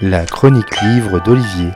[0.00, 1.70] La chronique livre d'Olivier.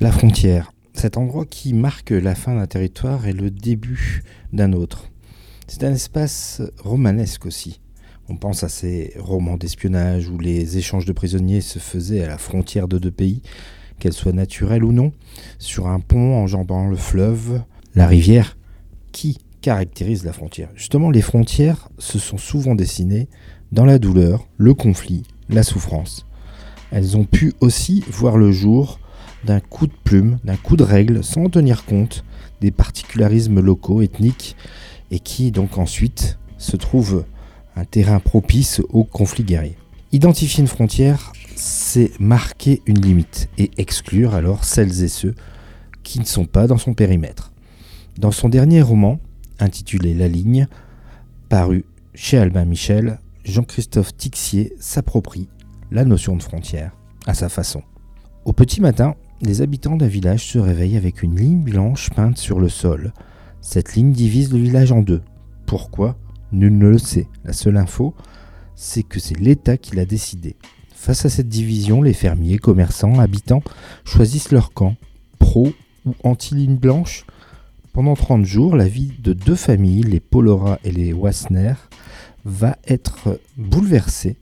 [0.00, 5.10] La frontière, cet endroit qui marque la fin d'un territoire et le début d'un autre.
[5.66, 7.80] C'est un espace romanesque aussi.
[8.28, 12.38] On pense à ces romans d'espionnage où les échanges de prisonniers se faisaient à la
[12.38, 13.42] frontière de deux pays,
[13.98, 15.12] qu'elles soient naturelles ou non,
[15.58, 17.62] sur un pont enjambant le fleuve,
[17.94, 18.56] la rivière,
[19.14, 20.68] qui caractérise la frontière.
[20.74, 23.28] Justement, les frontières se sont souvent dessinées
[23.72, 26.26] dans la douleur, le conflit, la souffrance.
[26.90, 28.98] Elles ont pu aussi voir le jour
[29.44, 32.24] d'un coup de plume, d'un coup de règle, sans tenir compte
[32.60, 34.56] des particularismes locaux, ethniques,
[35.10, 37.24] et qui donc ensuite se trouve
[37.76, 39.76] un terrain propice au conflit guerrier.
[40.12, 45.34] Identifier une frontière, c'est marquer une limite et exclure alors celles et ceux
[46.02, 47.53] qui ne sont pas dans son périmètre.
[48.18, 49.18] Dans son dernier roman,
[49.58, 50.68] intitulé La ligne,
[51.48, 51.84] paru
[52.14, 55.48] chez Albin Michel, Jean-Christophe Tixier s'approprie
[55.90, 56.92] la notion de frontière
[57.26, 57.82] à sa façon.
[58.44, 62.60] Au petit matin, les habitants d'un village se réveillent avec une ligne blanche peinte sur
[62.60, 63.12] le sol.
[63.60, 65.22] Cette ligne divise le village en deux.
[65.66, 66.16] Pourquoi?
[66.52, 67.26] Nul ne le sait.
[67.44, 68.14] La seule info,
[68.76, 70.56] c'est que c'est l'État qui l'a décidé.
[70.94, 73.62] Face à cette division, les fermiers, commerçants, habitants
[74.04, 74.94] choisissent leur camp,
[75.38, 75.72] pro
[76.06, 77.26] ou anti-ligne blanche.
[77.94, 81.74] Pendant 30 jours, la vie de deux familles, les Polora et les Wassner,
[82.44, 84.36] va être bouleversée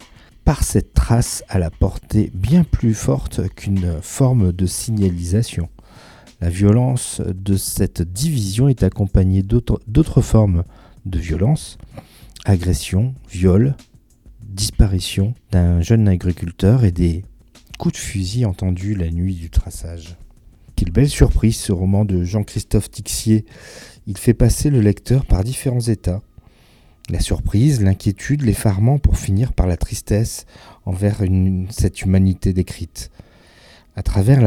[0.47, 5.69] par cette trace à la portée bien plus forte qu'une forme de signalisation.
[6.41, 10.65] La violence de cette division est accompagnée d'autres formes
[11.05, 11.77] de violence,
[12.47, 13.77] agression, viol,
[14.41, 17.23] disparition d'un jeune agriculteur et des
[17.79, 20.17] coups de fusil entendus la nuit du traçage.
[20.83, 23.45] Quelle belle surprise ce roman de Jean-Christophe Tixier.
[24.09, 26.23] Il fait passer le lecteur par différents états,
[27.09, 30.45] la surprise, l'inquiétude, l'effarement pour finir par la tristesse
[30.85, 31.21] envers
[31.71, 33.13] cette humanité décrite.
[33.95, 34.41] À travers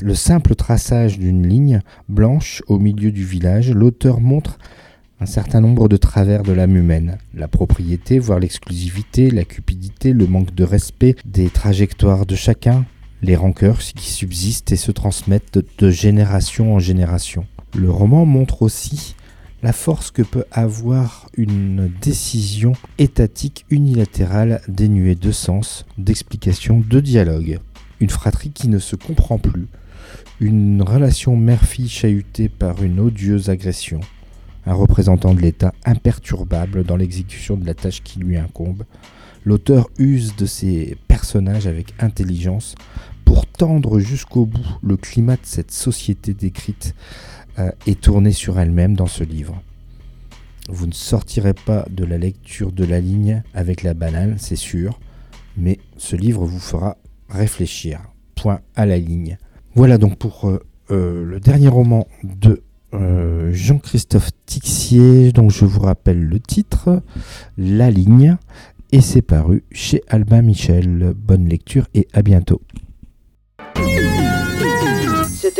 [0.00, 4.60] le simple traçage d'une ligne blanche au milieu du village, l'auteur montre
[5.18, 7.18] un certain nombre de travers de l'âme humaine.
[7.34, 12.86] La propriété, voire l'exclusivité, la cupidité, le manque de respect des trajectoires de chacun,
[13.22, 17.46] les rancœurs qui subsistent et se transmettent de génération en génération.
[17.74, 19.14] Le roman montre aussi
[19.62, 27.60] la force que peut avoir une décision étatique unilatérale dénuée de sens, d'explication, de dialogue.
[28.00, 29.66] Une fratrie qui ne se comprend plus,
[30.40, 34.00] une relation mère-fille chahutée par une odieuse agression,
[34.64, 38.84] un représentant de l'État imperturbable dans l'exécution de la tâche qui lui incombe.
[39.44, 42.74] L'auteur use de ses personnages avec intelligence
[43.30, 46.96] pour tendre jusqu'au bout le climat de cette société décrite
[47.60, 49.62] euh, est tournée sur elle-même dans ce livre.
[50.68, 54.98] Vous ne sortirez pas de la lecture de la ligne avec la banane, c'est sûr,
[55.56, 56.96] mais ce livre vous fera
[57.28, 58.00] réfléchir.
[58.34, 59.38] Point à la ligne.
[59.76, 62.64] Voilà donc pour euh, euh, le dernier roman de
[63.52, 67.00] Jean-Christophe Tixier, dont je vous rappelle le titre,
[67.56, 68.36] La ligne,
[68.90, 71.14] et c'est paru chez Albin Michel.
[71.14, 72.60] Bonne lecture et à bientôt.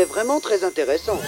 [0.01, 1.21] C'était vraiment très intéressant.